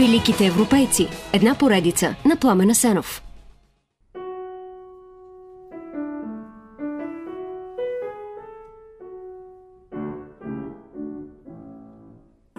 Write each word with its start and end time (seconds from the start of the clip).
Великите 0.00 0.46
европейци. 0.46 1.08
Една 1.32 1.54
поредица 1.54 2.14
на 2.24 2.36
Пламена 2.36 2.74
Сенов. 2.74 3.22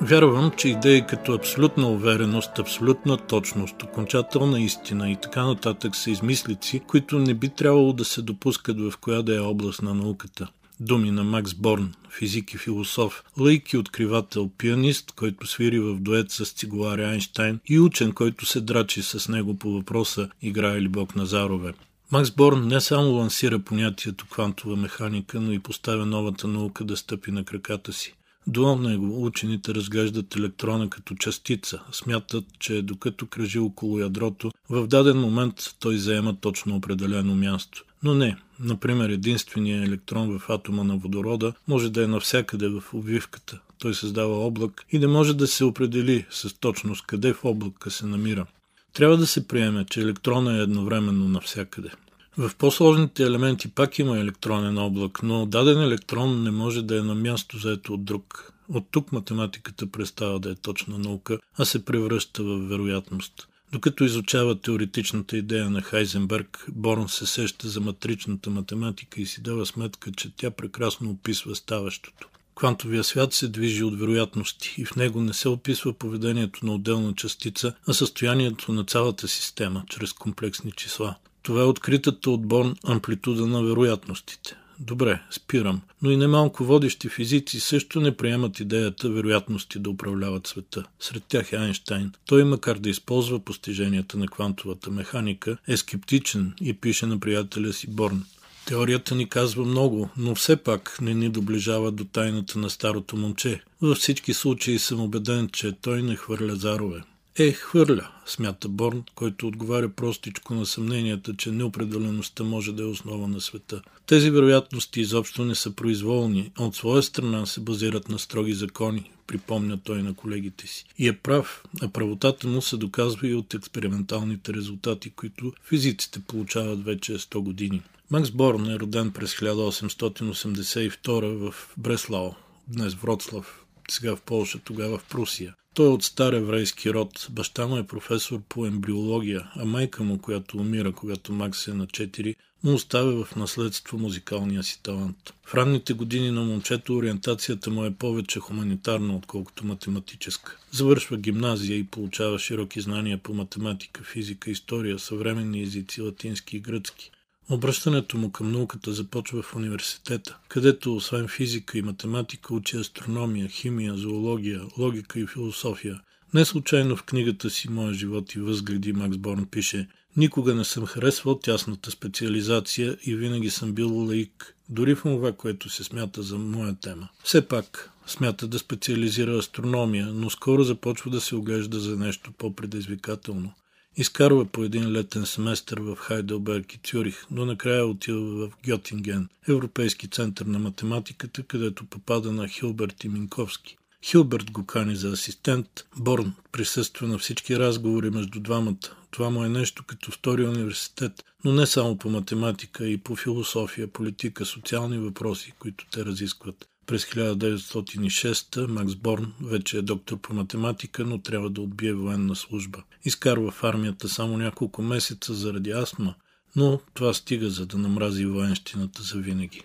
Вярвам, 0.02 0.52
че 0.58 0.70
идеи 0.70 1.06
като 1.08 1.34
абсолютна 1.34 1.88
увереност, 1.88 2.60
абсолютна 2.60 3.18
точност, 3.18 3.84
окончателна 3.84 4.60
истина 4.60 5.12
и 5.12 5.16
така 5.16 5.46
нататък 5.46 5.96
са 5.96 6.12
измислици, 6.12 6.80
които 6.80 7.20
не 7.20 7.34
би 7.34 7.50
трябвало 7.50 7.94
да 7.94 8.06
се 8.06 8.22
допускат 8.22 8.80
в 8.80 8.94
коя 8.98 9.22
да 9.22 9.36
е 9.36 9.40
област 9.40 9.82
на 9.82 9.94
науката. 9.94 10.48
Думи 10.84 11.12
на 11.12 11.24
Макс 11.24 11.54
Борн, 11.54 11.94
физик 12.10 12.54
и 12.54 12.58
философ, 12.58 13.24
лайк 13.40 13.74
и 13.74 13.78
откривател, 13.78 14.50
пианист, 14.58 15.12
който 15.12 15.48
свири 15.48 15.80
в 15.80 15.96
дует 16.00 16.32
с 16.32 16.46
цигуларя 16.46 17.10
Айнштайн 17.10 17.60
и 17.70 17.80
учен, 17.80 18.12
който 18.12 18.46
се 18.46 18.62
драчи 18.62 19.04
с 19.04 19.30
него 19.30 19.58
по 19.58 19.72
въпроса 19.72 20.30
играе 20.42 20.82
ли 20.82 20.88
Бог 20.88 21.16
Назарове. 21.16 21.74
Макс 22.12 22.32
Борн 22.32 22.68
не 22.68 22.82
само 22.82 23.12
лансира 23.12 23.60
понятието 23.60 24.26
квантова 24.30 24.76
механика, 24.76 25.42
но 25.42 25.52
и 25.52 25.60
поставя 25.60 26.06
новата 26.06 26.48
наука 26.48 26.84
да 26.84 26.98
стъпи 26.98 27.32
на 27.32 27.44
краката 27.44 27.94
си. 27.94 28.14
До 28.48 28.76
него 28.76 29.26
учените 29.26 29.76
разглеждат 29.76 30.36
електрона 30.36 30.90
като 30.90 31.16
частица. 31.16 31.82
Смятат, 31.92 32.46
че 32.60 32.82
докато 32.82 33.28
кръжи 33.28 33.60
около 33.60 34.00
ядрото, 34.00 34.52
в 34.70 34.88
даден 34.88 35.18
момент 35.18 35.54
той 35.80 35.98
заема 35.98 36.36
точно 36.42 36.76
определено 36.76 37.36
място. 37.36 37.84
Но 38.04 38.14
не. 38.14 38.38
Например, 38.60 39.10
единственият 39.10 39.88
електрон 39.88 40.40
в 40.40 40.50
атома 40.50 40.84
на 40.84 40.98
водорода 40.98 41.54
може 41.68 41.90
да 41.90 42.04
е 42.04 42.08
навсякъде 42.08 42.68
в 42.68 42.84
обвивката. 42.94 43.60
Той 43.80 43.94
създава 43.94 44.46
облак 44.46 44.86
и 44.92 45.00
не 45.00 45.08
може 45.08 45.34
да 45.34 45.48
се 45.48 45.66
определи 45.66 46.26
с 46.30 46.54
точност 46.54 47.06
къде 47.06 47.34
в 47.34 47.46
облака 47.46 47.92
се 47.92 48.06
намира. 48.06 48.46
Трябва 48.94 49.18
да 49.18 49.28
се 49.28 49.48
приеме, 49.48 49.86
че 49.90 50.02
електрона 50.02 50.58
е 50.58 50.62
едновременно 50.62 51.28
навсякъде. 51.28 51.90
В 52.38 52.52
по-сложните 52.58 53.24
елементи 53.24 53.68
пак 53.72 54.00
има 54.00 54.20
електронен 54.20 54.78
облак, 54.78 55.24
но 55.24 55.46
даден 55.46 55.82
електрон 55.82 56.44
не 56.44 56.52
може 56.52 56.82
да 56.82 57.00
е 57.00 57.02
на 57.02 57.16
място 57.16 57.58
заето 57.58 57.94
от 57.94 58.06
друг. 58.06 58.54
От 58.74 58.86
тук 58.92 59.12
математиката 59.12 59.92
престава 59.92 60.40
да 60.40 60.52
е 60.52 60.56
точна 60.56 60.98
наука, 60.98 61.40
а 61.58 61.66
се 61.66 61.86
превръща 61.86 62.44
в 62.44 62.68
вероятност. 62.68 63.48
Докато 63.72 64.04
изучава 64.04 64.60
теоретичната 64.60 65.38
идея 65.38 65.70
на 65.70 65.82
Хайзенберг, 65.82 66.66
Борн 66.72 67.10
се 67.10 67.26
сеща 67.26 67.70
за 67.70 67.82
матричната 67.82 68.50
математика 68.50 69.22
и 69.22 69.26
си 69.26 69.42
дава 69.42 69.66
сметка, 69.66 70.12
че 70.12 70.32
тя 70.36 70.52
прекрасно 70.52 71.10
описва 71.12 71.56
ставащото. 71.56 72.28
Квантовия 72.56 73.04
свят 73.04 73.34
се 73.34 73.48
движи 73.48 73.84
от 73.84 74.00
вероятности 74.00 74.76
и 74.78 74.86
в 74.86 74.96
него 74.96 75.22
не 75.22 75.34
се 75.34 75.50
описва 75.50 75.94
поведението 75.94 76.66
на 76.66 76.74
отделна 76.74 77.16
частица, 77.16 77.74
а 77.88 77.94
състоянието 77.94 78.72
на 78.72 78.86
цялата 78.86 79.28
система 79.28 79.84
чрез 79.90 80.14
комплексни 80.14 80.72
числа. 80.72 81.16
Това 81.44 81.62
е 81.62 81.66
откритата 81.66 82.32
от 82.32 82.48
Борн 82.48 82.76
амплитуда 82.84 83.48
на 83.48 83.64
вероятностите. 83.64 84.58
Добре, 84.84 85.22
спирам. 85.32 85.82
Но 86.02 86.12
и 86.12 86.18
немалко 86.18 86.64
водещи 86.64 87.10
физици 87.10 87.60
също 87.60 88.02
не 88.02 88.18
приемат 88.18 88.60
идеята 88.60 89.10
вероятности 89.10 89.80
да 89.80 89.90
управляват 89.90 90.48
света. 90.48 90.84
Сред 91.00 91.24
тях 91.28 91.54
е 91.54 91.56
Айнштайн. 91.56 92.12
Той, 92.26 92.44
макар 92.44 92.78
да 92.78 92.90
използва 92.90 93.40
постиженията 93.40 94.18
на 94.18 94.28
квантовата 94.28 94.92
механика, 94.92 95.58
е 95.68 95.78
скептичен 95.78 96.54
и 96.62 96.74
пише 96.74 97.06
на 97.06 97.20
приятеля 97.20 97.74
си 97.74 97.88
Борн. 97.90 98.26
Теорията 98.66 99.16
ни 99.16 99.30
казва 99.30 99.66
много, 99.66 100.10
но 100.18 100.36
все 100.36 100.56
пак 100.56 100.98
не 101.02 101.14
ни 101.14 101.30
доближава 101.30 101.92
до 101.92 102.06
тайната 102.06 102.60
на 102.60 102.70
старото 102.70 103.18
момче. 103.18 103.64
Във 103.82 103.98
всички 103.98 104.34
случаи 104.34 104.80
съм 104.80 105.00
убеден, 105.00 105.50
че 105.50 105.72
той 105.72 106.02
не 106.02 106.16
хвърля 106.16 106.56
зарове. 106.56 107.02
Е, 107.40 107.52
хвърля, 107.52 108.12
смята 108.26 108.70
Борн, 108.70 109.04
който 109.16 109.48
отговаря 109.48 109.90
простичко 109.90 110.54
на 110.54 110.66
съмненията, 110.66 111.34
че 111.38 111.52
неопределеността 111.52 112.44
може 112.44 112.74
да 112.74 112.84
е 112.84 112.86
основа 112.86 113.28
на 113.28 113.42
света. 113.42 113.82
Тези 114.06 114.30
вероятности 114.30 115.02
изобщо 115.02 115.46
не 115.46 115.56
са 115.56 115.72
произволни, 115.72 116.52
а 116.60 116.64
от 116.64 116.76
своя 116.76 117.04
страна 117.04 117.46
се 117.46 117.60
базират 117.60 118.10
на 118.10 118.20
строги 118.20 118.54
закони, 118.54 119.12
припомня 119.28 119.80
той 119.84 120.04
на 120.04 120.14
колегите 120.14 120.68
си. 120.68 120.86
И 120.98 121.08
е 121.08 121.18
прав, 121.18 121.64
а 121.82 121.88
правотата 121.88 122.48
му 122.48 122.62
се 122.62 122.78
доказва 122.78 123.28
и 123.28 123.36
от 123.36 123.54
експерименталните 123.54 124.54
резултати, 124.54 125.10
които 125.10 125.54
физиците 125.64 126.20
получават 126.20 126.84
вече 126.84 127.14
100 127.14 127.40
години. 127.40 127.82
Макс 128.10 128.32
Борн 128.32 128.70
е 128.70 128.80
роден 128.80 129.12
през 129.12 129.36
1882 129.36 131.52
в 131.52 131.74
Бреслау, 131.78 132.34
днес 132.68 132.94
Вроцлав, 132.94 133.66
сега 133.90 134.16
в 134.16 134.22
Польша, 134.22 134.60
тогава 134.64 134.98
в 134.98 135.04
Прусия. 135.04 135.56
Той 135.76 135.86
е 135.86 135.90
от 135.90 136.04
стар 136.04 136.34
еврейски 136.34 136.94
род. 136.94 137.28
Баща 137.30 137.68
му 137.68 137.78
е 137.78 137.88
професор 137.88 138.42
по 138.50 138.66
ембриология, 138.66 139.52
а 139.56 139.66
майка 139.66 140.04
му, 140.04 140.20
която 140.20 140.58
умира, 140.58 140.92
когато 140.92 141.34
Макс 141.34 141.68
е 141.68 141.74
на 141.74 141.88
4, 141.88 142.36
му 142.64 142.74
оставя 142.74 143.26
в 143.26 143.36
наследство 143.36 143.98
музикалния 143.98 144.64
си 144.64 144.84
талант. 144.84 145.34
В 145.46 145.56
ранните 145.56 145.94
години 145.94 146.32
на 146.32 146.42
момчето 146.42 146.96
ориентацията 146.96 147.70
му 147.70 147.86
е 147.86 147.94
повече 147.94 148.40
хуманитарна, 148.40 149.16
отколкото 149.16 149.66
математическа. 149.66 150.58
Завършва 150.72 151.18
гимназия 151.18 151.78
и 151.78 151.88
получава 151.88 152.40
широки 152.40 152.82
знания 152.82 153.18
по 153.18 153.34
математика, 153.34 154.04
физика, 154.04 154.52
история, 154.52 155.00
съвременни 155.00 155.62
езици, 155.62 156.02
латински 156.02 156.58
и 156.58 156.60
гръцки. 156.60 157.12
Обръщането 157.52 158.18
му 158.18 158.32
към 158.32 158.52
науката 158.52 158.94
започва 158.94 159.42
в 159.42 159.56
университета, 159.56 160.38
където 160.48 160.96
освен 160.96 161.28
физика 161.28 161.78
и 161.78 161.82
математика 161.82 162.54
учи 162.54 162.78
астрономия, 162.78 163.48
химия, 163.48 163.98
зоология, 163.98 164.62
логика 164.78 165.20
и 165.20 165.28
философия. 165.28 166.00
Не 166.34 166.46
случайно 166.46 166.96
в 166.96 167.04
книгата 167.04 167.50
си 167.50 167.70
Моя 167.70 167.94
живот 167.94 168.36
и 168.36 168.40
възгледи 168.40 168.94
Макс 168.94 169.18
Борн 169.18 169.46
пише 169.46 169.88
Никога 170.18 170.56
не 170.56 170.64
съм 170.64 170.86
харесвал 170.86 171.40
тясната 171.40 171.92
специализация 171.92 172.98
и 173.04 173.16
винаги 173.16 173.50
съм 173.50 173.74
бил 173.74 174.06
лаик, 174.06 174.56
дори 174.70 174.96
в 174.96 175.02
това, 175.02 175.32
което 175.32 175.70
се 175.70 175.84
смята 175.84 176.24
за 176.24 176.38
моя 176.38 176.76
тема. 176.76 177.10
Все 177.24 177.48
пак, 177.48 177.92
смята 178.08 178.48
да 178.48 178.60
специализира 178.60 179.38
астрономия, 179.38 180.08
но 180.08 180.30
скоро 180.30 180.64
започва 180.64 181.12
да 181.12 181.22
се 181.22 181.36
оглежда 181.36 181.80
за 181.80 181.98
нещо 181.98 182.32
по-предизвикателно. 182.38 183.54
Изкарва 183.98 184.46
по 184.46 184.64
един 184.64 184.92
летен 184.92 185.26
семестър 185.26 185.80
в 185.80 185.96
Хайделберг 185.96 186.74
и 186.74 186.80
Цюрих, 186.84 187.26
но 187.32 187.46
накрая 187.46 187.86
отива 187.86 188.22
в 188.22 188.52
Гьотинген, 188.68 189.30
Европейски 189.48 190.08
център 190.08 190.46
на 190.46 190.60
математиката, 190.60 191.44
където 191.44 191.86
попада 191.86 192.32
на 192.32 192.48
Хилберт 192.48 193.04
и 193.04 193.10
Минковски. 193.10 193.78
Хилберт 194.06 194.52
го 194.52 194.66
кани 194.66 194.96
за 194.96 195.10
асистент, 195.10 195.68
Борн 195.98 196.34
присъства 196.52 197.08
на 197.08 197.18
всички 197.18 197.60
разговори 197.60 198.10
между 198.10 198.40
двамата. 198.40 198.96
Това 199.12 199.30
му 199.30 199.44
е 199.44 199.50
нещо 199.50 199.84
като 199.88 200.12
втори 200.12 200.48
университет, 200.48 201.24
но 201.46 201.54
не 201.54 201.66
само 201.66 201.98
по 201.98 202.10
математика, 202.10 202.88
и 202.88 202.98
по 202.98 203.16
философия, 203.16 203.88
политика, 203.88 204.46
социални 204.46 204.98
въпроси, 204.98 205.54
които 205.60 205.86
те 205.92 206.06
разискват. 206.06 206.71
През 206.86 207.06
1906 207.06 208.68
Макс 208.68 208.96
Борн 208.96 209.34
вече 209.42 209.78
е 209.78 209.82
доктор 209.82 210.18
по 210.18 210.34
математика, 210.34 211.06
но 211.06 211.22
трябва 211.22 211.50
да 211.50 211.62
отбие 211.62 211.94
военна 211.94 212.36
служба. 212.36 212.84
Изкарва 213.06 213.52
в 213.52 213.64
армията 213.64 214.10
само 214.10 214.38
няколко 214.38 214.82
месеца 214.82 215.34
заради 215.34 215.72
астма, 215.72 216.14
но 216.56 216.80
това 216.94 217.14
стига 217.14 217.50
за 217.50 217.66
да 217.66 217.78
намрази 217.78 218.26
военщината 218.26 219.04
за 219.04 219.20
винаги. 219.20 219.62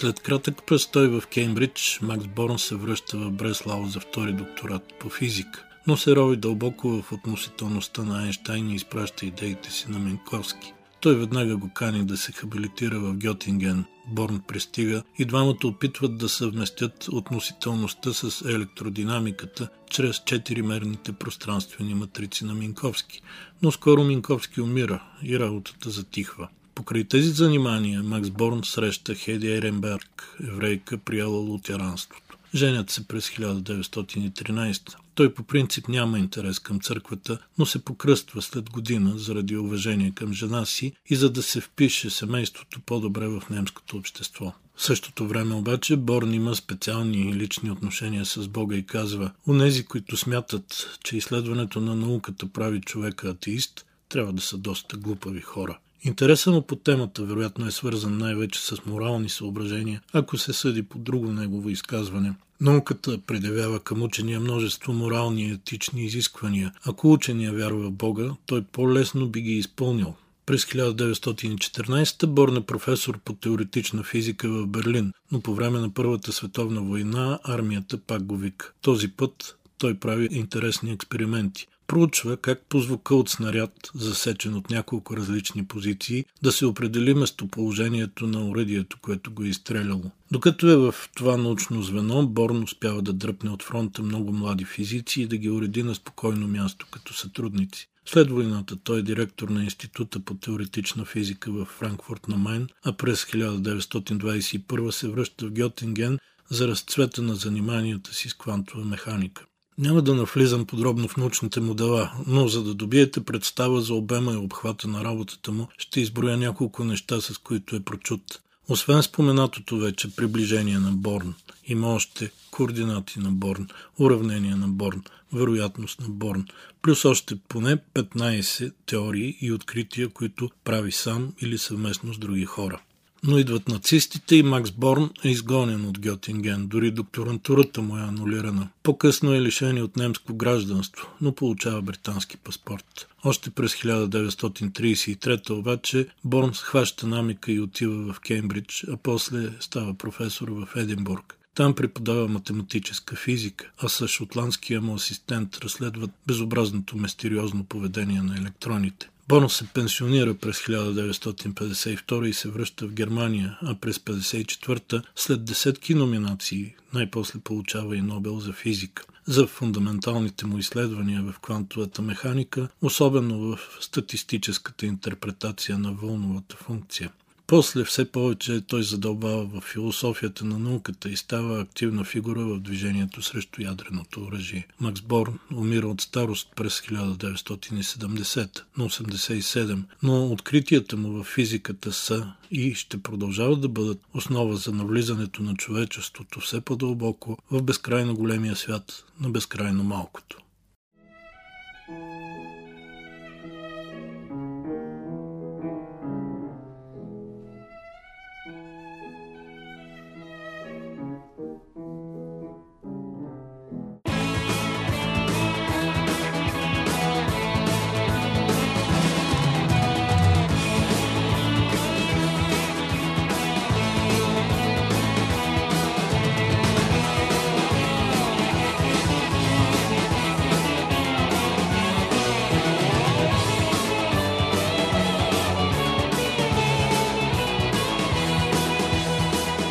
След 0.00 0.20
кратък 0.20 0.66
престой 0.66 1.08
в 1.08 1.22
Кеймбридж, 1.26 2.00
Макс 2.02 2.26
Борн 2.26 2.58
се 2.58 2.74
връща 2.74 3.18
в 3.18 3.30
Бреслау 3.30 3.86
за 3.86 4.00
втори 4.00 4.32
докторат 4.32 4.94
по 5.00 5.10
физика, 5.10 5.64
но 5.86 5.96
се 5.96 6.16
рови 6.16 6.36
дълбоко 6.36 7.02
в 7.02 7.12
относителността 7.12 8.02
на 8.02 8.22
Айнштайн 8.22 8.70
и 8.70 8.74
изпраща 8.74 9.26
идеите 9.26 9.70
си 9.70 9.90
на 9.90 9.98
Менковски. 9.98 10.72
Той 11.00 11.16
веднага 11.16 11.56
го 11.56 11.70
кани 11.74 12.06
да 12.06 12.16
се 12.16 12.32
хабилитира 12.32 13.00
в 13.00 13.14
Гьотинген. 13.14 13.84
Борн 14.06 14.40
пристига 14.48 15.02
и 15.18 15.24
двамата 15.24 15.66
опитват 15.66 16.18
да 16.18 16.28
съвместят 16.28 17.08
относителността 17.08 18.12
с 18.12 18.44
електродинамиката 18.48 19.68
чрез 19.90 20.22
четиримерните 20.26 21.12
пространствени 21.12 21.94
матрици 21.94 22.44
на 22.44 22.54
Минковски. 22.54 23.22
Но 23.62 23.72
скоро 23.72 24.04
Минковски 24.04 24.60
умира 24.60 25.02
и 25.22 25.38
работата 25.38 25.90
затихва. 25.90 26.48
Покрай 26.78 27.04
тези 27.04 27.30
занимания 27.30 28.02
Макс 28.02 28.30
Борн 28.30 28.64
среща 28.64 29.14
Хеди 29.14 29.52
Еренберг, 29.52 30.36
еврейка, 30.48 30.98
прияла 30.98 31.38
лутеранството. 31.38 32.38
Женят 32.54 32.90
се 32.90 33.08
през 33.08 33.30
1913. 33.30 34.96
Той 35.14 35.34
по 35.34 35.42
принцип 35.42 35.88
няма 35.88 36.18
интерес 36.18 36.58
към 36.58 36.80
църквата, 36.80 37.38
но 37.58 37.66
се 37.66 37.84
покръства 37.84 38.42
след 38.42 38.70
година 38.70 39.18
заради 39.18 39.56
уважение 39.56 40.12
към 40.14 40.32
жена 40.32 40.66
си 40.66 40.92
и 41.08 41.16
за 41.16 41.30
да 41.30 41.42
се 41.42 41.60
впише 41.60 42.10
семейството 42.10 42.80
по-добре 42.80 43.28
в 43.28 43.42
немското 43.50 43.96
общество. 43.96 44.52
В 44.76 44.84
същото 44.84 45.28
време 45.28 45.54
обаче 45.54 45.96
Борн 45.96 46.34
има 46.34 46.56
специални 46.56 47.34
лични 47.34 47.70
отношения 47.70 48.24
с 48.24 48.48
Бога 48.48 48.76
и 48.76 48.86
казва, 48.86 49.30
онези, 49.48 49.84
които 49.84 50.16
смятат, 50.16 50.98
че 51.04 51.16
изследването 51.16 51.80
на 51.80 51.96
науката 51.96 52.46
прави 52.46 52.80
човека 52.80 53.28
атеист, 53.28 53.86
трябва 54.08 54.32
да 54.32 54.42
са 54.42 54.58
доста 54.58 54.96
глупави 54.96 55.40
хора. 55.40 55.78
Интересът 56.02 56.54
му 56.54 56.62
по 56.62 56.76
темата 56.76 57.24
вероятно 57.24 57.66
е 57.66 57.70
свързан 57.70 58.18
най-вече 58.18 58.60
с 58.60 58.86
морални 58.86 59.28
съображения, 59.28 60.02
ако 60.12 60.38
се 60.38 60.52
съди 60.52 60.82
по 60.82 60.98
друго 60.98 61.32
негово 61.32 61.68
изказване. 61.68 62.34
Науката 62.60 63.18
предявява 63.26 63.80
към 63.80 64.02
учения 64.02 64.40
множество 64.40 64.92
морални 64.92 65.42
и 65.42 65.52
етични 65.52 66.04
изисквания. 66.04 66.72
Ако 66.86 67.12
учения 67.12 67.52
вярва 67.52 67.88
в 67.88 67.90
Бога, 67.90 68.30
той 68.46 68.62
по-лесно 68.62 69.28
би 69.28 69.40
ги 69.40 69.52
изпълнил. 69.52 70.14
През 70.46 70.64
1914 70.64 72.26
Борн 72.26 72.56
е 72.56 72.60
професор 72.60 73.18
по 73.18 73.32
теоретична 73.32 74.02
физика 74.02 74.48
в 74.48 74.66
Берлин, 74.66 75.12
но 75.32 75.40
по 75.40 75.54
време 75.54 75.78
на 75.78 75.94
Първата 75.94 76.32
световна 76.32 76.82
война 76.82 77.38
армията 77.44 77.98
пак 77.98 78.24
го 78.24 78.36
вика. 78.36 78.72
Този 78.82 79.08
път 79.08 79.58
той 79.78 79.94
прави 79.94 80.28
интересни 80.30 80.90
експерименти. 80.90 81.66
Проучва 81.88 82.36
как 82.36 82.62
по 82.68 82.80
звука 82.80 83.14
от 83.14 83.28
снаряд, 83.28 83.90
засечен 83.94 84.54
от 84.54 84.70
няколко 84.70 85.16
различни 85.16 85.66
позиции, 85.66 86.24
да 86.42 86.52
се 86.52 86.66
определи 86.66 87.14
местоположението 87.14 88.26
на 88.26 88.48
уредието, 88.48 88.96
което 89.00 89.30
го 89.30 89.44
е 89.44 89.48
изстреляло. 89.48 90.10
Докато 90.30 90.70
е 90.70 90.76
в 90.76 90.94
това 91.16 91.36
научно 91.36 91.82
звено, 91.82 92.26
Борн 92.26 92.62
успява 92.62 93.02
да 93.02 93.12
дръпне 93.12 93.50
от 93.50 93.62
фронта 93.62 94.02
много 94.02 94.32
млади 94.32 94.64
физици 94.64 95.22
и 95.22 95.26
да 95.26 95.36
ги 95.36 95.50
уреди 95.50 95.82
на 95.82 95.94
спокойно 95.94 96.48
място 96.48 96.86
като 96.90 97.14
сътрудници. 97.14 97.88
След 98.06 98.30
войната 98.30 98.76
той 98.76 98.98
е 98.98 99.02
директор 99.02 99.48
на 99.48 99.64
Института 99.64 100.20
по 100.20 100.34
теоретична 100.34 101.04
физика 101.04 101.52
в 101.52 101.64
Франкфурт 101.64 102.28
на 102.28 102.36
Майн, 102.36 102.68
а 102.84 102.92
през 102.92 103.24
1921 103.24 104.90
се 104.90 105.08
връща 105.08 105.46
в 105.46 105.50
Гьотинген 105.50 106.18
за 106.50 106.68
разцвета 106.68 107.22
на 107.22 107.34
заниманията 107.34 108.14
си 108.14 108.28
с 108.28 108.34
квантова 108.34 108.84
механика. 108.84 109.44
Няма 109.78 110.02
да 110.02 110.14
навлизам 110.14 110.66
подробно 110.66 111.08
в 111.08 111.16
научните 111.16 111.60
му 111.60 111.74
дела, 111.74 112.12
но 112.26 112.48
за 112.48 112.62
да 112.62 112.74
добиете 112.74 113.24
представа 113.24 113.80
за 113.80 113.94
обема 113.94 114.32
и 114.32 114.36
обхвата 114.36 114.88
на 114.88 115.04
работата 115.04 115.52
му, 115.52 115.68
ще 115.78 116.00
изброя 116.00 116.36
няколко 116.36 116.84
неща, 116.84 117.20
с 117.20 117.38
които 117.38 117.76
е 117.76 117.80
прочут. 117.80 118.40
Освен 118.68 119.02
споменатото 119.02 119.78
вече 119.78 120.16
приближение 120.16 120.78
на 120.78 120.92
Борн, 120.92 121.34
има 121.66 121.94
още 121.94 122.30
координати 122.50 123.20
на 123.20 123.30
Борн, 123.30 123.66
уравнения 123.98 124.56
на 124.56 124.68
Борн, 124.68 125.02
вероятност 125.32 126.00
на 126.00 126.08
Борн, 126.08 126.44
плюс 126.82 127.04
още 127.04 127.36
поне 127.48 127.76
15 127.94 128.72
теории 128.86 129.36
и 129.40 129.52
открития, 129.52 130.08
които 130.08 130.50
прави 130.64 130.92
сам 130.92 131.32
или 131.40 131.58
съвместно 131.58 132.14
с 132.14 132.18
други 132.18 132.44
хора. 132.44 132.80
Но 133.24 133.38
идват 133.38 133.68
нацистите 133.68 134.36
и 134.36 134.42
Макс 134.42 134.70
Борн 134.70 135.10
е 135.24 135.28
изгонен 135.28 135.86
от 135.86 135.98
Гьотинген, 136.00 136.66
дори 136.66 136.90
докторантурата 136.90 137.82
му 137.82 137.96
е 137.96 138.00
анулирана. 138.00 138.68
По-късно 138.82 139.34
е 139.34 139.42
лишен 139.42 139.82
от 139.82 139.96
немско 139.96 140.34
гражданство, 140.34 141.08
но 141.20 141.34
получава 141.34 141.82
британски 141.82 142.36
паспорт. 142.36 143.08
Още 143.24 143.50
през 143.50 143.74
1933 143.74 145.50
обаче 145.50 146.06
Борн 146.24 146.54
схваща 146.54 147.06
намика 147.06 147.52
и 147.52 147.60
отива 147.60 148.12
в 148.12 148.20
Кембридж, 148.20 148.84
а 148.92 148.96
после 148.96 149.50
става 149.60 149.94
професор 149.94 150.48
в 150.48 150.68
Единбург. 150.76 151.38
Там 151.54 151.74
преподава 151.74 152.28
математическа 152.28 153.16
физика, 153.16 153.70
а 153.78 153.88
с 153.88 154.08
шотландския 154.08 154.80
му 154.80 154.94
асистент 154.94 155.58
разследват 155.58 156.10
безобразното 156.26 156.96
мистериозно 156.96 157.64
поведение 157.64 158.22
на 158.22 158.36
електроните. 158.38 159.10
Боно 159.28 159.48
се 159.48 159.66
пенсионира 159.66 160.34
през 160.34 160.58
1952 160.58 162.26
и 162.26 162.32
се 162.32 162.48
връща 162.48 162.86
в 162.86 162.92
Германия, 162.92 163.58
а 163.62 163.74
през 163.74 163.98
1954 163.98 165.02
след 165.16 165.44
десетки 165.44 165.94
номинации 165.94 166.74
най-после 166.94 167.40
получава 167.40 167.96
и 167.96 168.02
Нобел 168.02 168.40
за 168.40 168.52
физика. 168.52 169.04
За 169.26 169.46
фундаменталните 169.46 170.46
му 170.46 170.58
изследвания 170.58 171.22
в 171.22 171.40
квантовата 171.40 172.02
механика, 172.02 172.68
особено 172.82 173.38
в 173.38 173.58
статистическата 173.80 174.86
интерпретация 174.86 175.78
на 175.78 175.92
вълновата 175.92 176.56
функция. 176.56 177.10
После 177.50 177.84
все 177.84 178.12
повече 178.12 178.60
той 178.60 178.82
задълбава 178.82 179.44
в 179.44 179.60
философията 179.60 180.44
на 180.44 180.58
науката 180.58 181.08
и 181.08 181.16
става 181.16 181.60
активна 181.60 182.04
фигура 182.04 182.40
в 182.40 182.60
движението 182.60 183.22
срещу 183.22 183.62
ядреното 183.62 184.22
оръжие. 184.22 184.66
Макс 184.80 185.00
Борн 185.00 185.38
умира 185.54 185.88
от 185.88 186.00
старост 186.00 186.48
през 186.56 186.80
1970 186.80 188.60
на 188.78 188.84
87, 188.84 189.82
но 190.02 190.26
откритията 190.26 190.96
му 190.96 191.12
в 191.12 191.24
физиката 191.24 191.92
са 191.92 192.32
и 192.50 192.74
ще 192.74 193.02
продължават 193.02 193.60
да 193.60 193.68
бъдат 193.68 194.00
основа 194.14 194.56
за 194.56 194.72
навлизането 194.72 195.42
на 195.42 195.54
човечеството 195.54 196.40
все 196.40 196.60
по-дълбоко 196.60 197.38
в 197.50 197.62
безкрайно 197.62 198.14
големия 198.14 198.56
свят 198.56 199.04
на 199.20 199.30
безкрайно 199.30 199.84
малкото. 199.84 200.38